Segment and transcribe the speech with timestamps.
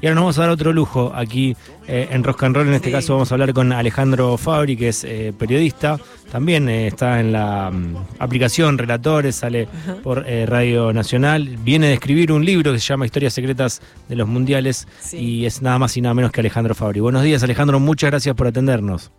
[0.00, 1.56] Y ahora nos vamos a dar otro lujo aquí
[1.88, 2.68] eh, en Rock and Roll.
[2.68, 2.92] En este Sí.
[2.92, 5.98] caso vamos a hablar con Alejandro Fabri, que es eh, periodista.
[6.30, 9.66] También eh, está en la mm, aplicación Relatores, sale
[10.04, 11.56] por eh, Radio Nacional.
[11.64, 15.16] Viene de escribir un libro que se llama Historias Secretas de los Mundiales Sí.
[15.18, 17.00] y es nada más y nada menos que Alejandro Fabri.
[17.00, 19.10] Buenos días Alejandro, muchas gracias por atendernos.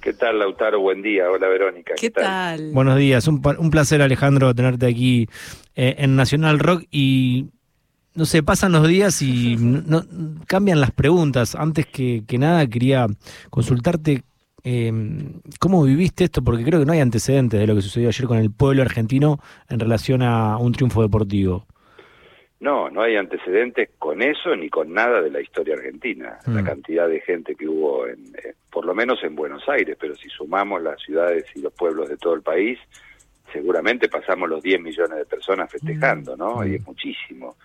[0.00, 0.80] ¿Qué tal, Lautaro?
[0.80, 1.30] Buen día.
[1.30, 1.94] Hola, Verónica.
[1.96, 2.72] ¿Qué tal?
[2.72, 3.40] Buenos días, un,
[3.70, 5.28] placer Alejandro tenerte aquí
[5.76, 7.46] eh, en Nacional Rock y
[8.14, 11.54] no sé, pasan los días y no, no- cambian las preguntas.
[11.54, 13.06] Antes que, que nada quería
[13.50, 14.22] consultarte
[14.62, 14.92] eh,
[15.60, 18.38] cómo viviste esto, porque creo que no hay antecedentes de lo que sucedió ayer con
[18.38, 19.38] el pueblo argentino
[19.68, 21.66] en relación a un triunfo deportivo.
[22.60, 26.38] No, no hay antecedentes con eso ni con nada de la historia argentina.
[26.46, 26.64] La Mm.
[26.64, 30.30] cantidad de gente que hubo, en, eh, por lo menos en Buenos Aires, pero si
[30.30, 32.78] sumamos las ciudades y los pueblos de todo el país,
[33.54, 36.56] seguramente pasamos los 10 millones de personas festejando, ¿no?
[36.56, 36.66] Mm.
[36.70, 37.56] Y es muchísimo.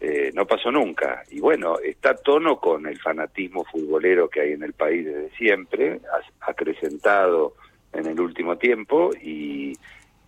[0.00, 1.22] Eh, no pasó nunca.
[1.30, 5.30] Y bueno, está a tono con el fanatismo futbolero que hay en el país desde
[5.36, 7.54] siempre, ha- acrecentado
[7.92, 9.72] en el último tiempo y,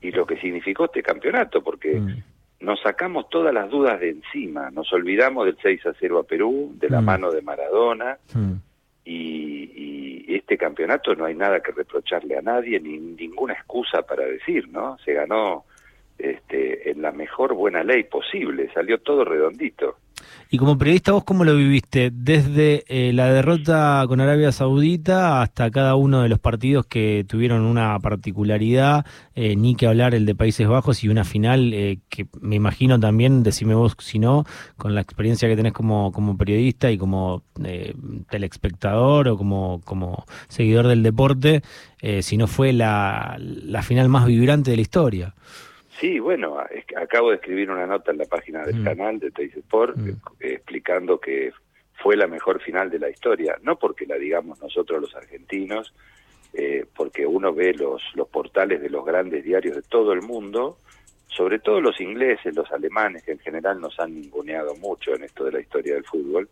[0.00, 2.22] y lo que significó este campeonato, porque Mm.
[2.60, 6.72] nos sacamos todas las dudas de encima, nos olvidamos del 6 a 0 a Perú,
[6.78, 7.04] de la Mm.
[7.04, 8.18] mano de Maradona,
[9.04, 9.70] y,
[10.26, 14.68] y este campeonato no hay nada que reprocharle a nadie, ni ninguna excusa para decir,
[14.68, 14.98] ¿no?
[15.04, 15.64] Se ganó
[16.18, 19.96] este, en la mejor buena ley posible, salió todo redondito.
[20.50, 22.10] Y como periodista, ¿vos cómo lo viviste?
[22.12, 27.62] Desde eh, la derrota con Arabia Saudita hasta cada uno de los partidos que tuvieron
[27.62, 29.04] una particularidad,
[29.34, 33.00] eh, ni que hablar el de Países Bajos y una final eh, que me imagino
[33.00, 34.44] también, decime vos si no,
[34.76, 37.94] con la experiencia que tenés como, como periodista y como eh,
[38.30, 41.62] telespectador o como, como seguidor del deporte,
[42.00, 45.34] eh, si no fue la, la final más vibrante de la historia.
[46.00, 48.84] Sí, bueno, es acabo de escribir una nota en la página del Mm.
[48.84, 50.08] canal de Teis Sport Mm.
[50.10, 51.52] eh, explicando que
[52.02, 55.94] fue la mejor final de la historia, no porque la digamos nosotros los argentinos,
[56.52, 60.78] eh, porque uno ve los, los portales de los grandes diarios de todo el mundo,
[61.28, 65.44] sobre todo los ingleses, los alemanes, que en general nos han ninguneado mucho en esto
[65.44, 66.48] de la historia del fútbol,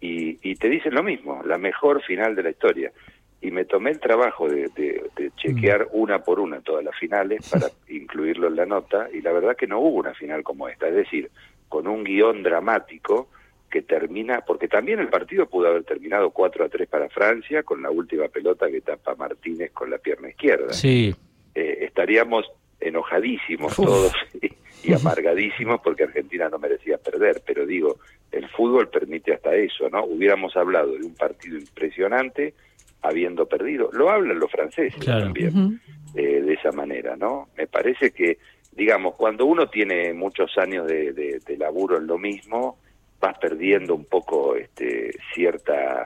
[0.00, 2.92] y, y te dicen lo mismo, la mejor final de la historia.
[3.40, 7.48] Y me tomé el trabajo de, de- de chequear una por una todas las finales
[7.50, 10.88] para incluirlo en la nota, y la verdad que no hubo una final como esta,
[10.88, 11.30] es decir,
[11.68, 13.28] con un guion dramático
[13.70, 17.82] que termina, porque también el partido pudo haber terminado 4 a 3 para Francia, con
[17.82, 21.14] la última pelota que tapa Martínez con la pierna izquierda Sí,
[21.54, 22.50] eh, estaríamos
[22.80, 23.84] enojadísimos Uf.
[23.86, 24.12] todos
[24.42, 24.50] y,
[24.88, 27.98] y amargadísimos porque Argentina no merecía perder, pero digo,
[28.32, 30.04] el fútbol permite hasta eso, ¿no?
[30.04, 32.54] Hubiéramos hablado de un partido impresionante
[33.02, 33.90] habiendo perdido.
[33.92, 35.24] Lo hablan los franceses Claro.
[35.24, 35.80] también
[36.14, 37.48] eh, de esa manera, ¿no?
[37.56, 38.38] Me parece que,
[38.72, 42.78] digamos, cuando uno tiene muchos años de, de- de laburo en lo mismo,
[43.20, 46.04] vas perdiendo un poco este, cierta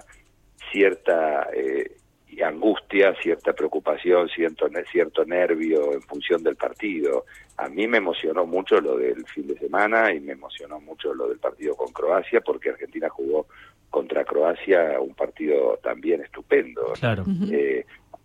[0.71, 1.97] cierta eh,
[2.43, 7.27] angustia, cierta preocupación, cierto, ne- cierto nervio en función del partido.
[7.59, 11.29] A mí me emocionó mucho lo del fin de semana y me emocionó mucho lo
[11.29, 13.47] del partido con Croacia porque Argentina jugó
[13.93, 16.83] contra Croacia un partido también estupendo.
[16.99, 17.25] claro.
[17.53, 17.85] Eh,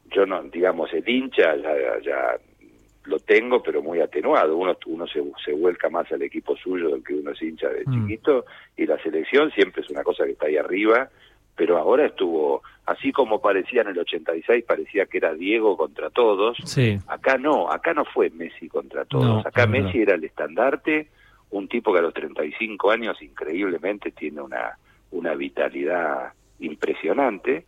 [0.10, 2.38] yo no, digamos, el hincha ya, ya
[3.04, 4.56] lo tengo, pero muy atenuado.
[4.56, 7.84] Uno, uno se, se vuelca más al equipo suyo del que uno es hincha de
[7.86, 7.94] Mm.
[8.08, 8.46] chiquito,
[8.78, 11.10] y la selección siempre es una cosa que está ahí arriba,
[11.58, 16.56] pero ahora estuvo, así como parecía en el 86, parecía que era Diego contra todos,
[16.64, 19.68] Sí, acá no, acá no fue Messi contra todos, No, acá.
[19.68, 21.08] Messi era el estandarte,
[21.50, 24.78] un tipo que a los 35 años increíblemente tiene una,
[25.12, 27.66] una vitalidad impresionante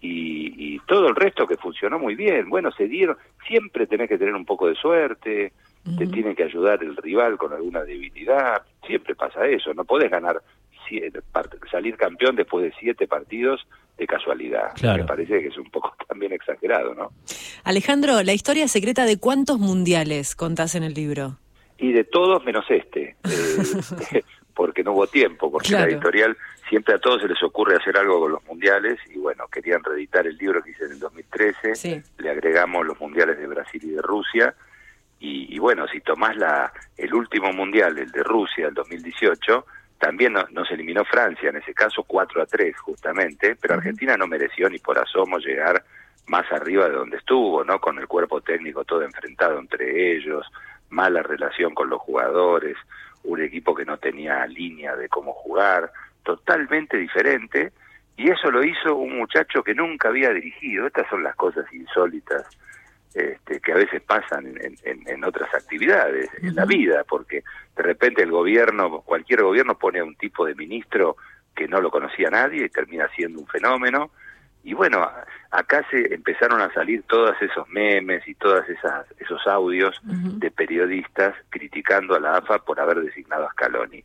[0.00, 2.48] y, y todo el resto que funcionó muy bien.
[2.50, 5.52] Bueno, se dieron, siempre tenés que tener un poco de suerte,
[5.98, 10.40] te tiene que ayudar el rival con alguna debilidad, siempre pasa eso, no podés ganar,
[10.88, 11.20] siete
[11.70, 13.66] salir campeón después de siete partidos
[13.98, 14.72] de casualidad.
[14.74, 15.02] Claro.
[15.02, 17.10] Me parece que es un poco también exagerado, ¿no?
[17.64, 21.38] Alejandro, la historia secreta de cuántos mundiales contás en el libro.
[21.78, 24.22] y de todos menos este, eh,
[24.54, 25.86] porque no hubo tiempo, porque Claro.
[25.86, 26.36] la editorial
[26.68, 30.26] siempre a todos se les ocurre hacer algo con los mundiales y bueno, querían reeditar
[30.26, 32.02] el libro que hice en el 2013, Sí.
[32.18, 34.54] le agregamos los mundiales de Brasil y de Rusia
[35.20, 39.64] y, y bueno, si tomás la, el último mundial, el de Rusia, el 2018,
[39.98, 43.74] también no- nos eliminó Francia, en ese caso 4 a 3 justamente, pero.
[43.74, 45.82] Argentina no mereció ni por asomo llegar
[46.26, 47.80] más arriba de donde estuvo, ¿no?
[47.80, 50.46] Con el cuerpo técnico todo enfrentado entre ellos,
[50.90, 52.76] mala relación con los jugadores,
[53.24, 55.90] un equipo que no tenía línea de cómo jugar,
[56.24, 57.72] totalmente diferente,
[58.16, 60.86] y eso lo hizo un muchacho que nunca había dirigido.
[60.86, 62.46] Estas son las cosas insólitas
[63.14, 67.44] este, que a veces pasan en, en- en otras actividades, en la vida, porque
[67.76, 71.16] de repente el gobierno, cualquier gobierno pone a un tipo de ministro
[71.54, 74.10] que no lo conocía nadie y termina siendo un fenómeno.
[74.64, 75.08] Y bueno,
[75.50, 78.64] acá se empezaron a salir todos esos memes y todos
[79.20, 80.00] esos audios
[80.40, 84.02] de periodistas criticando a la AFA por haber designado a Scaloni.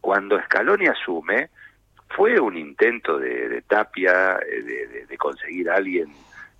[0.00, 1.50] Cuando Scaloni asume,
[2.10, 6.08] fue un intento de, Tapia eh, de, conseguir a alguien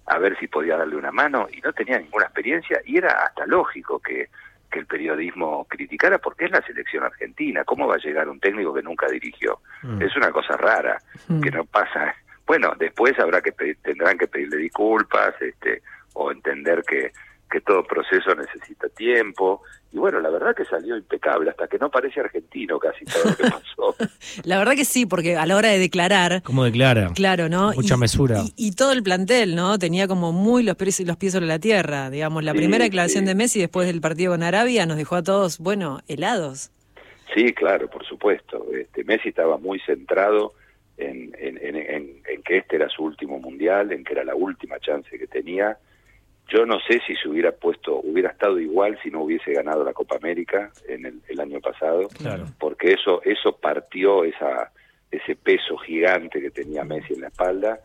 [0.07, 3.47] a ver si podía darle una mano y no tenía ninguna experiencia y era hasta
[3.47, 4.29] lógico que,
[4.71, 7.65] que el periodismo criticara porque es la selección argentina.
[7.65, 9.61] ¿Cómo va a llegar un técnico que nunca dirigió?
[9.83, 10.03] Mm.
[10.03, 10.99] Es una cosa rara
[11.29, 11.41] mm.
[11.41, 12.15] que no pasa
[12.49, 15.83] bueno, después habrá que tendrán que pedirle disculpas, este,
[16.15, 17.13] o entender que,
[17.51, 19.63] que todo proceso necesita tiempo.
[19.93, 23.37] Y bueno, la verdad que salió impecable, hasta que no parece argentino casi todo lo
[23.37, 23.97] que pasó.
[24.45, 26.43] la verdad que sí, porque a la hora de declarar...
[26.43, 27.11] ¿Cómo declara?
[27.15, 27.73] Claro, ¿no?
[27.73, 28.41] Mucha mesura.
[28.57, 29.79] Y, todo el plantel, ¿no?
[29.79, 32.11] Tenía como muy los pies, los pies sobre la tierra.
[32.11, 35.59] Digamos, la primera declaración de Messi después del partido con Arabia nos dejó a todos,
[35.59, 36.71] bueno, helados.
[37.35, 38.67] Sí, claro, por supuesto.
[38.73, 40.53] Este, Messi estaba muy centrado
[40.99, 45.27] en, en, que este era su último mundial, en que era la última chance que
[45.27, 45.77] tenía.
[46.49, 49.93] Yo no sé si se hubiera puesto, hubiera estado igual si no hubiese ganado la
[49.93, 52.09] Copa América en el, año pasado,
[52.59, 54.73] porque eso, eso partió esa,
[55.11, 57.79] ese peso gigante que tenía Messi en la espalda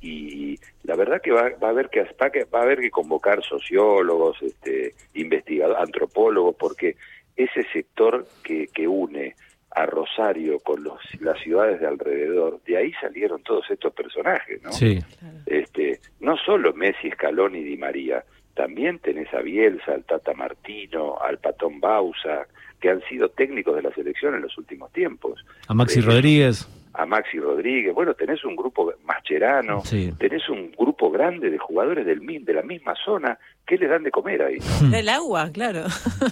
[0.00, 4.40] y la verdad que va, va a haber que va a haber que convocar sociólogos,
[4.42, 6.96] este, investigadores, antropólogos, porque
[7.36, 9.34] ese sector que, que une
[9.74, 14.72] a Rosario con los, las ciudades de alrededor, de ahí salieron todos estos personajes, ¿no?
[14.72, 15.00] Sí.
[15.46, 18.24] Este, no solo Messi, Scaloni y Di María,
[18.54, 22.46] también tenés a Bielsa, al Tata Martino, al Patón Bausa,
[22.80, 25.44] que han sido técnicos de la selección en los últimos tiempos.
[25.66, 29.82] A Maxi Rodríguez a Maxi Rodríguez, bueno, tenés un grupo mascherano,
[30.18, 33.36] tenés un grupo grande de jugadores del de la misma zona,
[33.66, 34.58] ¿qué le dan de comer ahí?
[34.94, 35.84] El agua, claro.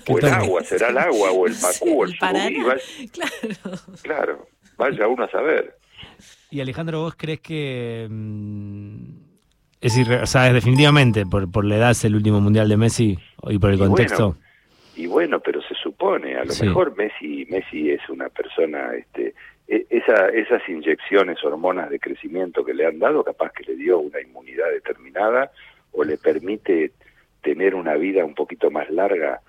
[0.08, 3.78] O el agua, será el agua, o el Pacú, o el, Claro.
[4.02, 5.76] Claro, vaya uno a saber.
[6.50, 8.06] Y Alejandro, ¿vos crees que...
[8.08, 9.32] Mm,
[9.80, 13.18] es o sea, es definitivamente por, por la edad es el último mundial de Messi
[13.48, 14.36] y por el contexto.
[14.94, 19.34] y bueno, pero se supone, a lo mejor Messi Messi es una persona este
[19.66, 24.20] esa, esas inyecciones, hormonas de crecimiento que le han dado, capaz que le dio una
[24.20, 25.50] inmunidad determinada
[25.92, 26.92] o le permite
[27.42, 29.40] tener una vida un poquito más larga.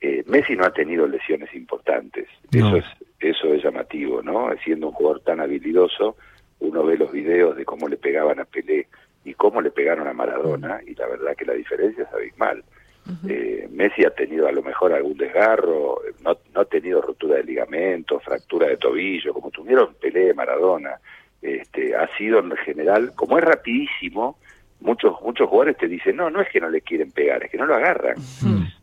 [0.00, 2.84] Eh, Messi no ha tenido lesiones importantes, eso es
[3.20, 4.50] eso es llamativo, ¿no?
[4.62, 6.16] Siendo un jugador tan habilidoso,
[6.60, 8.86] uno ve los videos de cómo le pegaban a Pelé
[9.24, 12.62] y cómo le pegaron a Maradona y la verdad que la diferencia es abismal.
[13.28, 17.44] Eh, Messi ha tenido a lo mejor algún desgarro, no, no ha tenido rotura de
[17.44, 20.98] ligamento, fractura de tobillo, como tuvieron Pelé, Maradona.
[21.42, 24.38] Este, ha sido en general, como es rapidísimo,
[24.80, 27.58] muchos muchos jugadores te dicen, no, no es que no le quieren pegar, es que
[27.58, 28.16] no lo agarran.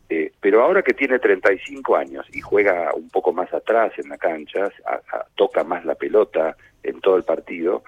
[0.08, 4.18] Eh, pero ahora que tiene 35 años y juega un poco más atrás en la
[4.18, 4.70] cancha,
[5.34, 7.82] toca más la pelota en todo el partido,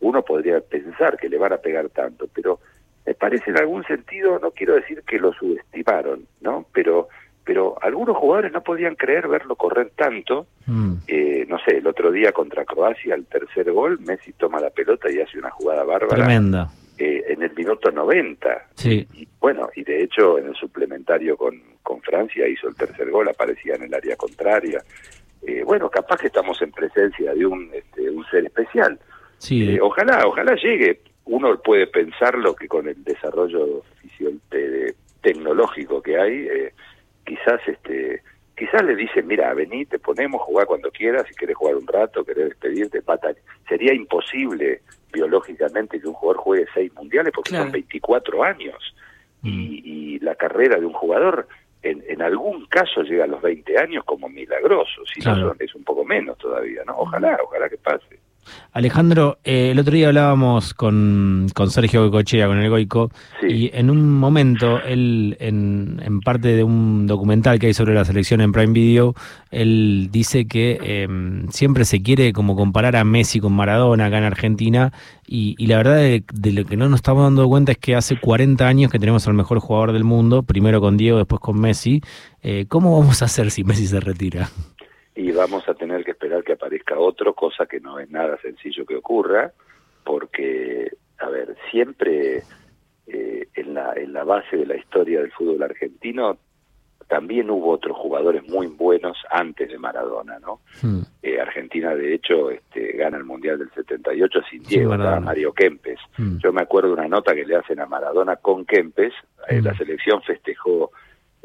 [0.00, 2.60] uno podría pensar que le van a pegar tanto, pero
[3.08, 6.66] me parece en algún sentido, no quiero decir que lo subestimaron, ¿no?
[6.74, 7.08] Pero
[7.42, 10.46] pero algunos jugadores no podían creer verlo correr tanto.
[10.66, 10.96] Mm.
[11.06, 15.10] Eh, no sé, el otro día contra Croacia, el tercer gol, Messi toma la pelota
[15.10, 16.26] y hace una jugada bárbara.
[16.26, 16.68] Tremenda.
[16.98, 18.66] Eh, en el minuto 90.
[18.74, 19.08] Sí.
[19.14, 23.30] Y, bueno, y de hecho en el suplementario con, con Francia hizo el tercer gol,
[23.30, 24.82] aparecía en el área contraria.
[25.40, 29.00] Eh, bueno, capaz que estamos en presencia de un, este, un ser especial.
[29.38, 29.78] Sí.
[29.80, 33.82] ojalá, ojalá llegue uno puede pensarlo que con el desarrollo
[35.20, 36.72] tecnológico que hay, eh,
[37.24, 38.22] quizás este
[38.56, 42.24] quizás le dicen, mira, vení, te ponemos, jugar cuando quieras, si querés jugar un rato,
[42.24, 43.32] querés despedirte, pata.
[43.68, 44.80] Sería imposible
[45.12, 48.94] biológicamente que un jugador juegue seis mundiales porque son 24 años.
[49.42, 49.48] Mm.
[49.48, 51.46] Y, la carrera de un jugador
[51.80, 55.84] en, en, algún caso llega a los 20 años como milagroso, si no es un
[55.84, 56.98] poco menos todavía, ¿no?
[56.98, 58.17] Ojalá, ojalá que pase.
[58.72, 63.10] Alejandro, eh, el otro día hablábamos con, con Sergio Goicochea, con el Goico,
[63.48, 68.40] y en un momento, él, en, parte de un documental que hay sobre la selección
[68.40, 69.14] en Prime Video,
[69.50, 74.24] él dice que em, siempre se quiere como comparar a Messi con Maradona acá en
[74.24, 74.92] Argentina,
[75.30, 78.66] y, la verdad de, lo que no nos estamos dando cuenta es que hace 40
[78.66, 82.00] años que tenemos al mejor jugador del mundo, primero con Diego, después con Messi.
[82.42, 84.48] Eh, ¿Cómo vamos a hacer si Messi se retira?
[85.18, 88.86] Y vamos a tener que esperar que aparezca otro, cosa que no es nada sencillo
[88.86, 89.50] que ocurra,
[90.04, 92.44] porque, a ver, siempre
[93.08, 96.38] eh, en, la, en la base de la historia del fútbol argentino
[97.08, 100.60] también hubo otros jugadores muy buenos antes de Maradona, ¿no?
[100.82, 101.00] Hmm.
[101.20, 105.98] Eh, Argentina, de hecho, este, gana el Mundial del 78 sin Diego, Mario Kempes.
[106.16, 106.36] Hmm.
[106.38, 109.14] Yo me acuerdo de una nota que le hacen a Maradona con Kempes,
[109.48, 109.64] eh, hmm.
[109.64, 110.92] la selección festejó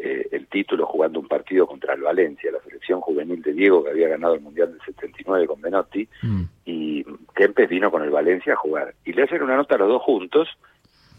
[0.06, 3.92] eh, el título jugando un partido contra el Valencia, la selección juvenil de Diego que
[3.92, 6.42] había ganado el Mundial del 79 con Menotti, mm.
[6.66, 8.94] y Kempes vino con el Valencia a jugar.
[9.06, 10.50] Y le hacen una nota a los dos juntos,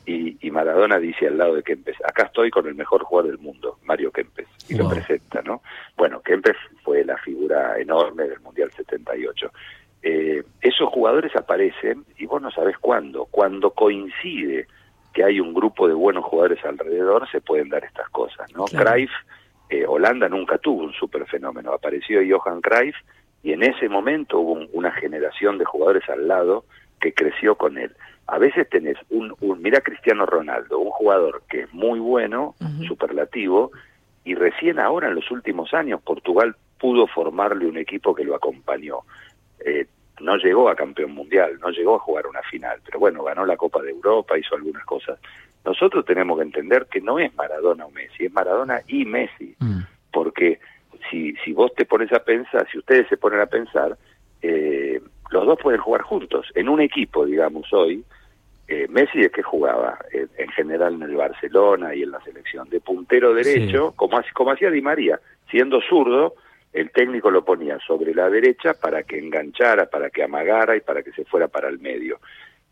[0.05, 3.79] y, Maradona dice al lado de Kempes, acá estoy con el mejor jugador del mundo,
[3.85, 5.63] Mario Kempes, y lo presenta, ¿no?
[5.97, 9.51] Bueno, Kempes fue la figura enorme del Mundial 78.
[10.03, 14.67] Eh, esos jugadores aparecen y vos no sabés cuándo, cuando coincide
[15.15, 18.65] que hay un grupo de buenos jugadores alrededor, se pueden dar estas cosas, ¿no?
[18.65, 19.13] Cruyff,
[19.71, 22.97] eh, Holanda nunca tuvo un super fenómeno, apareció Johan Cruyff
[23.43, 26.65] y en ese momento hubo una generación de jugadores al lado
[27.01, 27.93] que creció con él.
[28.27, 32.55] A veces tenés un, un mira Cristiano Ronaldo, un jugador que es muy bueno,
[32.89, 33.71] superlativo,
[34.25, 39.01] y recién ahora en los últimos años Portugal pudo formarle un equipo que lo acompañó.
[39.65, 39.87] Eh,
[40.21, 43.57] no llegó a campeón mundial, no llegó a jugar una final, pero bueno, ganó la
[43.57, 45.19] Copa de Europa, hizo algunas cosas.
[45.65, 49.81] Nosotros tenemos que entender que no es Maradona o Messi, es Maradona y Messi, mm.
[50.13, 50.61] porque
[51.11, 53.97] si, si vos te pones a pensar, si ustedes se ponen a pensar,
[54.43, 58.05] eh, los dos pueden jugar juntos, en un equipo, digamos, hoy.
[58.67, 62.81] Eh, Messi es que jugaba en, general en el Barcelona y en la selección de
[62.81, 66.35] puntero derecho, como, como hacía Di María, siendo zurdo,
[66.75, 71.05] el técnico lo ponía sobre la derecha para que enganchara, para que amagara y para
[71.05, 72.19] que se fuera para el medio.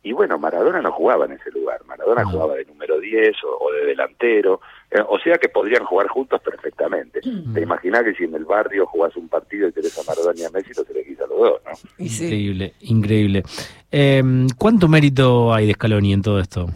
[0.03, 3.87] Y bueno, Maradona no jugaba en ese lugar, Maradona jugaba de número 10 o, de
[3.87, 7.21] delantero, eh, o sea que podrían jugar juntos perfectamente.
[7.21, 10.45] Te imaginas que si en el barrio jugás un partido y tenés a Maradona y
[10.45, 12.05] a Messi, lo se a los dos, ¿no?
[12.05, 13.45] Increíble, increíble.
[13.93, 16.67] Em, ¿Cuánto mérito hay de Scaloni en todo esto?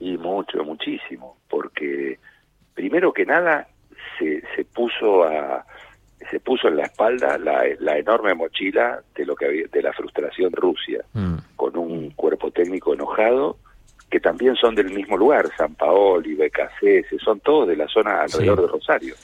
[0.00, 2.18] Y mucho, muchísimo, porque
[2.74, 3.68] primero que nada
[4.18, 5.64] se, se puso a
[6.30, 9.92] se puso en la espalda la, la enorme mochila de lo que había, de la
[9.92, 11.36] frustración Rusia, mm.
[11.56, 13.58] con un cuerpo técnico enojado
[14.10, 18.62] que también son del mismo lugar, San Paoli, BKC, son todos de la zona alrededor
[18.62, 19.14] de Rosario.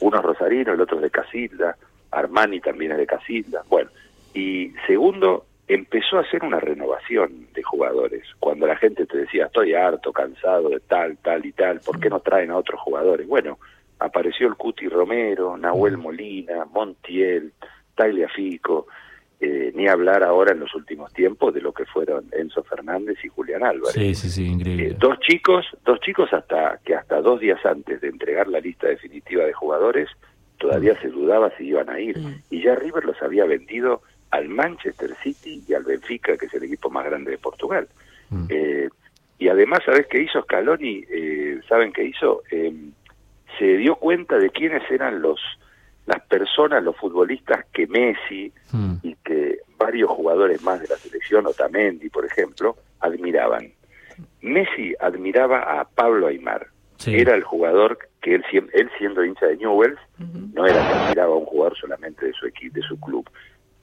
[0.00, 1.76] Uno es rosarino, el otro es de Casilda,
[2.10, 3.62] Armani también es de Casilda.
[3.68, 3.90] Bueno,
[4.34, 8.24] y segundo, empezó a hacer una renovación de jugadores.
[8.40, 12.08] Cuando la gente te decía, estoy harto, cansado de tal, tal y tal, ¿por qué
[12.08, 13.28] no traen a otros jugadores?
[13.28, 13.58] Bueno,
[14.00, 15.98] apareció el Cuti Romero, Nahuel.
[15.98, 17.52] Molina, Montiel,
[17.94, 18.86] Tagliafico,
[19.42, 23.28] eh, ni hablar ahora en los últimos tiempos de lo que fueron Enzo Fernández y
[23.28, 23.94] Julián Álvarez.
[23.94, 24.88] Sí, sí, sí, increíble.
[24.88, 28.88] Eh, dos chicos, dos chicos hasta que hasta dos días antes de entregar la lista
[28.88, 30.10] definitiva de jugadores
[30.58, 31.00] todavía mm.
[31.00, 32.42] se dudaba si iban a ir mm.
[32.50, 36.64] y ya River los había vendido al Manchester City y al Benfica, que es el
[36.64, 37.88] equipo más grande de Portugal.
[38.50, 38.90] Eh,
[39.38, 41.02] y además, ¿sabes qué hizo Scaloni?
[41.66, 42.42] ¿Saben qué hizo?
[43.60, 45.38] Se dio cuenta de quiénes eran los
[46.06, 48.94] las personas, los futbolistas que Messi hmm.
[49.02, 53.72] y que varios jugadores más de la selección, Otamendi, por ejemplo, admiraban.
[54.40, 56.66] Messi admiraba a Pablo Aymar.
[57.06, 59.98] Era el jugador que él, él siendo hincha de Newells,
[60.52, 63.30] no era que admiraba a un jugador solamente de su equipo, de su club.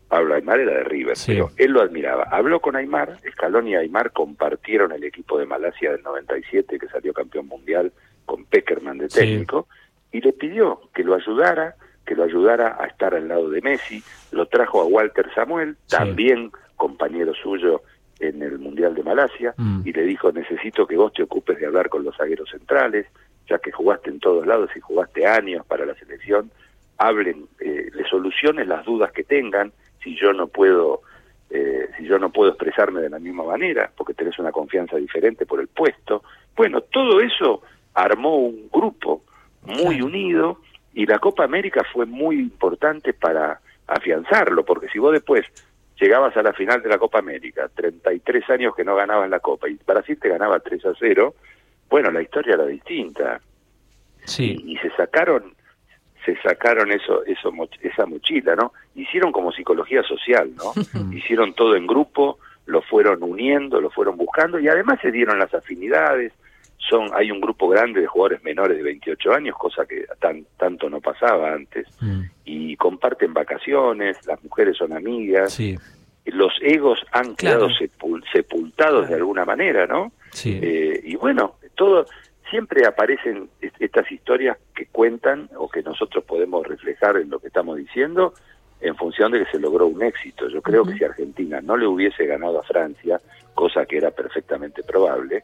[0.09, 2.23] Pablo Aymar era de River, pero él lo admiraba.
[2.29, 7.13] Habló con Aymar, Scaloni y Aymar compartieron el equipo de Malasia del 97 que salió
[7.13, 7.91] campeón mundial
[8.27, 9.67] con Peckerman de técnico,
[10.11, 14.03] y le pidió que lo ayudara, que lo ayudara a estar al lado de Messi,
[14.31, 17.81] lo trajo a Walter Samuel, también compañero suyo
[18.19, 19.81] en el Mundial de Malasia, mm.
[19.85, 23.07] y le dijo, necesito que vos te ocupes de hablar con los zagueros centrales,
[23.49, 26.51] ya que jugaste en todos lados y jugaste años para la selección,
[26.97, 29.71] hablen, eh, le soluciones las dudas que tengan,
[30.03, 31.01] si yo no puedo
[31.49, 35.45] eh, si yo no puedo expresarme de la misma manera, porque tenés una confianza diferente
[35.45, 36.23] por el puesto.
[36.55, 37.61] Bueno, todo eso
[37.97, 39.23] armó un grupo
[39.63, 40.59] muy unido
[40.93, 45.45] y la Copa América fue muy importante para afianzarlo, porque si vos después
[45.99, 49.67] llegabas a la final de la Copa América, 33 años que no ganabas la Copa
[49.67, 51.33] y Brasil te ganaba 3 a 0,
[51.89, 53.41] bueno, la historia era distinta.
[54.25, 54.57] Sí.
[54.63, 55.55] Y, se sacaron
[56.25, 57.51] se sacaron eso eso
[57.81, 58.73] esa mochila, ¿no?
[58.93, 60.73] Hicieron como psicología social, ¿no?
[61.15, 62.37] Hicieron todo en grupo,
[62.67, 66.33] lo fueron uniendo, lo fueron buscando y además se dieron las afinidades,
[66.77, 70.89] son hay un grupo grande de jugadores menores de 28 años, cosa que tan, tanto
[70.89, 72.21] no pasaba antes, mm.
[72.45, 75.59] y comparten vacaciones, las mujeres son amigas,
[76.25, 77.69] los egos han quedado
[78.31, 80.11] sepultados de alguna manera, ¿no?
[80.43, 82.05] Eh, y bueno, todo
[82.49, 87.77] siempre aparecen estas historias que cuentan o que nosotros podemos reflejar en lo que estamos
[87.77, 88.33] diciendo
[88.79, 90.47] en función de que se logró un éxito.
[90.49, 93.19] Yo creo que si Argentina no le hubiese ganado a Francia,
[93.53, 95.43] cosa que era perfectamente probable,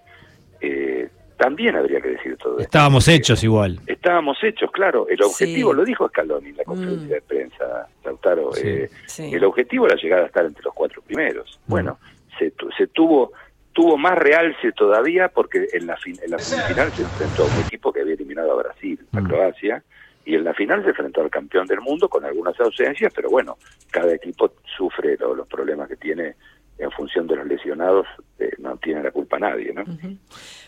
[0.62, 2.64] eh, también habría que decir todo esto.
[2.64, 3.80] Estábamos hechos igual.
[3.88, 5.08] Estábamos hechos, claro.
[5.10, 7.10] El objetivo, lo dijo Scaloni en la conferencia mm.
[7.10, 11.60] de prensa, Lautaro, eh, el objetivo era llegar a estar entre los cuatro primeros.
[11.68, 11.70] Mm.
[11.72, 12.00] Bueno,
[12.40, 13.32] se, se tuvo
[13.74, 17.62] tuvo más realce todavía porque en la, fin, en la semifinal se enfrentó a un
[17.66, 19.28] equipo que había eliminado a Brasil, a Mm.
[19.28, 19.84] Croacia,
[20.26, 23.58] y en la final se enfrentó al campeón del mundo con algunas ausencias, pero bueno,
[23.90, 26.36] cada equipo sufre lo- los problemas que tiene
[26.78, 28.06] en función de los lesionados,
[28.40, 29.84] eh, no tiene la culpa nadie, ¿no?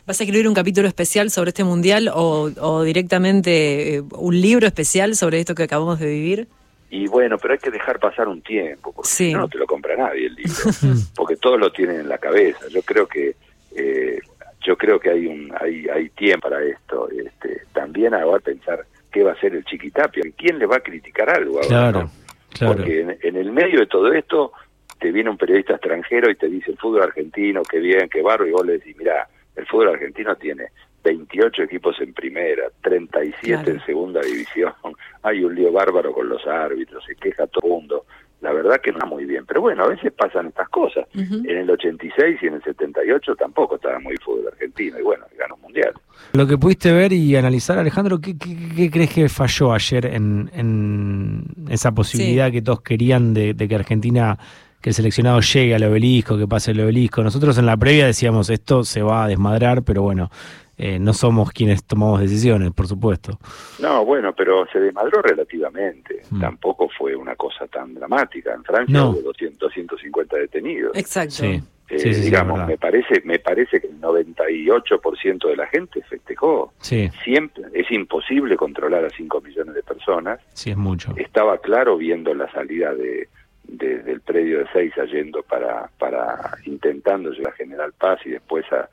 [0.06, 4.68] ¿Vas a escribir un capítulo especial sobre este mundial o, o directamente eh, un libro
[4.68, 6.48] especial sobre esto que acabamos de vivir?
[6.92, 9.26] Y bueno, pero hay que dejar pasar un tiempo, porque Sí.
[9.28, 10.54] si no, no te lo compra nadie el libro,
[11.16, 12.68] porque todos lo tienen en la cabeza.
[12.70, 13.36] Yo creo que
[13.76, 14.20] eh,
[14.66, 17.10] yo creo que hay un hay hay tiempo para esto.
[17.10, 21.30] Este, también ahora pensar qué va a hacer el Chiquitapia, quién le va a criticar
[21.30, 22.12] algo ahora, Claro, ¿no?
[22.54, 22.76] claro.
[22.76, 24.52] Porque en, en el medio de todo esto
[25.00, 28.48] te viene un periodista extranjero y te dice el fútbol argentino, qué bien, qué barro,
[28.48, 30.66] y vos le decís, mira, el fútbol argentino tiene
[31.04, 33.72] 28 equipos en primera, 37 Claro.
[33.72, 34.74] en segunda división,
[35.24, 38.06] hay un lío bárbaro con los árbitros, se queja todo el mundo.
[38.42, 41.08] La verdad que no está muy bien, pero bueno, a veces pasan estas cosas.
[41.16, 45.56] En el 86 y en el 78 tampoco estaba muy fútbol argentino, y bueno, ganó
[45.56, 45.94] un mundial.
[46.34, 50.52] Lo que pudiste ver y analizar, Alejandro, ¿qué, qué- qué crees que falló ayer en,
[50.54, 52.52] en esa posibilidad Sí.
[52.52, 54.38] que todos querían de, de que Argentina,
[54.86, 57.24] que el seleccionado llegue al obelisco, que pase el obelisco?
[57.24, 60.30] Nosotros en la previa decíamos, esto se va a desmadrar, pero bueno,
[60.77, 63.39] eh, no somos quienes tomamos decisiones, por supuesto.
[63.80, 66.22] No, bueno, pero se desmadró relativamente.
[66.30, 66.39] Mm.
[66.39, 68.54] Tampoco fue una cosa tan dramática.
[68.54, 69.10] En Francia No.
[69.10, 70.92] hubo 200, 250 detenidos.
[70.96, 71.34] Exacto.
[71.34, 71.46] Sí.
[71.48, 71.63] Eh,
[72.00, 76.74] Sí, sí, digamos, me parece, me parece que el 98% de la gente festejó.
[76.80, 80.39] Sí, Siempre es imposible controlar a 5 millones de personas.
[80.54, 81.13] sí es mucho.
[81.15, 83.30] Estaba claro viendo la salida de,
[83.68, 88.66] de- del predio de Seiza yendo para, para intentando llegar a General Paz y después
[88.72, 88.90] a,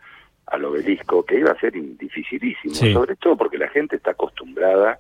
[0.47, 2.93] al obelisco, que iba a ser dificilísimo, Sí.
[2.93, 4.99] sobre todo porque la gente está acostumbrada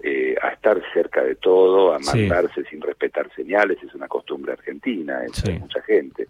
[0.00, 2.20] eh, a estar cerca de todo, a Sí.
[2.20, 5.58] mandarse sin respetar señales, es una costumbre argentina entre Sí.
[5.58, 6.28] mucha gente.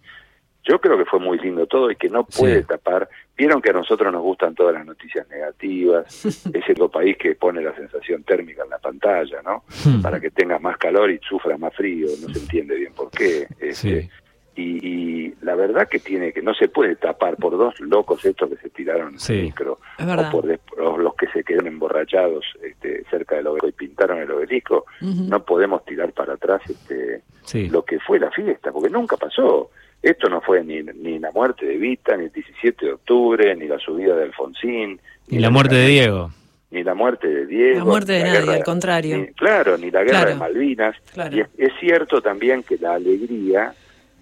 [0.69, 2.67] Yo creo que fue muy lindo todo y que no puede Sí.
[2.67, 3.09] tapar.
[3.35, 6.25] Vieron que a nosotros nos gustan todas las noticias negativas.
[6.53, 9.63] es el país que pone la sensación térmica en la pantalla, ¿no?
[9.85, 10.01] Hmm.
[10.01, 12.07] Para que tengas más calor y sufras más frío.
[12.21, 13.47] No se entiende bien por qué.
[13.59, 13.73] Este,
[14.03, 14.09] Sí.
[14.55, 18.49] y, y la verdad que tiene que no se puede tapar por dos locos estos
[18.49, 22.45] que se tiraron en el micro o por des- o los que se quedaron emborrachados
[22.61, 24.85] este, cerca del obelisco y pintaron el obelisco.
[25.01, 27.69] No podemos tirar para atrás este, Sí.
[27.69, 29.71] lo que fue la fiesta, porque nunca pasó.
[30.01, 33.67] Esto no fue ni, ni la muerte de Vita, ni el 17 de octubre, ni
[33.67, 36.31] la subida de Alfonsín, Y la muerte de Diego.
[36.71, 37.79] ni la muerte de Diego.
[37.79, 39.17] La muerte ni de nadie, guerra- al contrario.
[39.17, 40.29] ni- claro, ni la guerra Claro.
[40.31, 40.95] de Malvinas.
[41.13, 41.35] Claro.
[41.35, 43.73] Y es, es cierto también que la alegría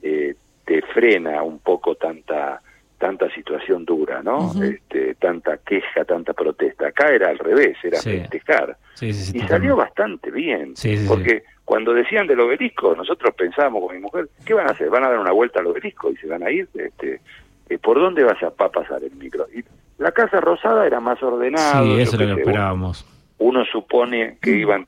[0.02, 0.36] eh,
[0.66, 2.62] te frena un poco tanta
[2.97, 4.51] tanta situación dura, ¿no?
[4.63, 6.88] Este, tanta queja, tanta protesta.
[6.88, 8.12] Acá era al revés, era Sí.
[8.19, 8.75] festejar.
[8.95, 10.73] Sí, sí, sí, Y salió bastante bien,
[11.07, 14.89] porque cuando decían del obelisco, nosotros pensábamos con mi mujer, ¿qué van a hacer?
[14.89, 16.67] ¿Van a dar una vuelta al obelisco y se van a ir?
[16.73, 17.21] Este,
[17.69, 19.45] eh, ¿Por dónde vas a pa- pasar el micro?
[19.53, 19.63] Y
[20.01, 21.83] la Casa Rosada era más ordenada.
[21.83, 23.05] Sí, eso es lo que esperábamos.
[23.39, 24.88] uno supone que iban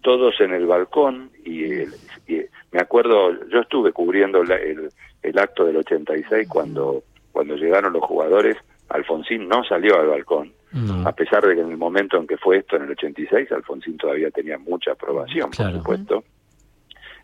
[0.00, 1.92] todos en el balcón y, el-
[2.26, 2.40] y
[2.72, 4.88] me acuerdo, yo estuve cubriendo la- el,
[5.22, 8.56] el acto del 86 cuando, cuando llegaron los jugadores,
[8.88, 11.06] Alfonsín no salió al balcón, No.
[11.06, 13.96] a pesar de que en el momento en que fue esto, en el 86, Alfonsín
[13.96, 15.72] todavía tenía mucha aprobación, Claro.
[15.72, 16.24] por supuesto,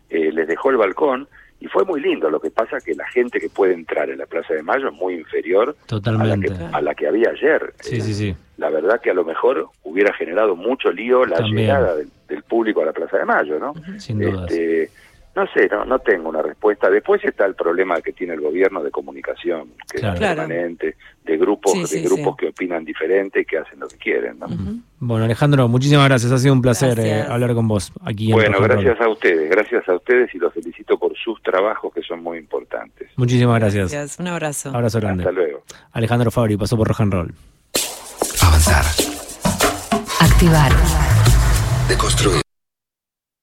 [0.09, 1.27] Eh, les dejó el balcón
[1.59, 4.25] y fue muy lindo, lo que pasa que la gente que puede entrar en la
[4.25, 6.47] Plaza de Mayo es muy inferior a la, Totalmente.
[6.47, 7.73] que, a la que había ayer.
[7.81, 8.35] Sí, Eh, sí, sí.
[8.55, 11.57] la verdad que a lo mejor hubiera generado mucho lío la También.
[11.57, 13.73] llegada del, del público a la Plaza de Mayo, ¿no?
[13.99, 14.49] Sin dudas.
[14.49, 14.89] Este,
[15.37, 16.89] no sé, no, no tengo una respuesta.
[16.89, 20.15] Después está el problema que tiene el gobierno de comunicación, que Claro.
[20.15, 22.37] es permanente, de grupos, Sí, de sí, grupos sí.
[22.39, 24.39] que opinan diferente y que hacen lo que quieren.
[24.99, 26.31] Bueno, Alejandro, muchísimas gracias.
[26.31, 29.87] Ha sido un placer eh, hablar con vos aquí en Bueno, gracias a ustedes, gracias
[29.87, 33.09] a ustedes y los felicito por sus trabajos que son muy importantes.
[33.15, 33.91] Muchísimas gracias.
[33.91, 34.19] Gracias.
[34.19, 34.69] Un abrazo.
[34.73, 35.23] Abrazo grande.
[35.23, 35.61] Hasta luego.
[35.91, 37.33] Alejandro Fabri pasó por Rock and Roll.
[38.41, 38.85] Avanzar.
[40.19, 40.71] Activar.
[41.87, 42.46] Deconstruir.